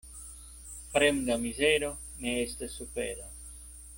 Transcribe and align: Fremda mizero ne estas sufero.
Fremda 0.93 1.35
mizero 1.43 1.91
ne 2.25 2.35
estas 2.47 2.79
sufero. 2.81 3.31